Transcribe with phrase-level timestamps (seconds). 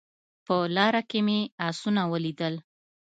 [0.45, 1.39] په لاره کې مې
[1.69, 2.55] اسونه ولیدل